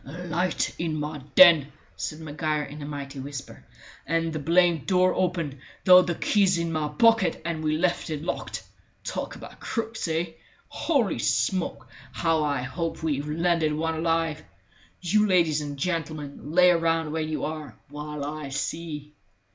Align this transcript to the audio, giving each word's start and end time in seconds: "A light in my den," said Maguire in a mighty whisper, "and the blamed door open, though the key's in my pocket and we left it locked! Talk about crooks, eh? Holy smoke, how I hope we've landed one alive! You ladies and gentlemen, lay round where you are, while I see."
"A 0.03 0.25
light 0.25 0.73
in 0.79 0.99
my 0.99 1.19
den," 1.35 1.71
said 1.95 2.19
Maguire 2.21 2.63
in 2.63 2.81
a 2.81 2.87
mighty 2.87 3.19
whisper, 3.19 3.63
"and 4.07 4.33
the 4.33 4.39
blamed 4.39 4.87
door 4.87 5.13
open, 5.13 5.59
though 5.85 6.01
the 6.01 6.15
key's 6.15 6.57
in 6.57 6.71
my 6.71 6.87
pocket 6.87 7.39
and 7.45 7.63
we 7.63 7.77
left 7.77 8.09
it 8.09 8.23
locked! 8.23 8.63
Talk 9.03 9.35
about 9.35 9.59
crooks, 9.59 10.07
eh? 10.07 10.29
Holy 10.69 11.19
smoke, 11.19 11.87
how 12.13 12.43
I 12.43 12.63
hope 12.63 13.03
we've 13.03 13.29
landed 13.29 13.73
one 13.73 13.93
alive! 13.93 14.41
You 15.01 15.27
ladies 15.27 15.61
and 15.61 15.77
gentlemen, 15.77 16.51
lay 16.51 16.71
round 16.71 17.11
where 17.11 17.21
you 17.21 17.45
are, 17.45 17.75
while 17.89 18.25
I 18.25 18.49
see." 18.49 19.13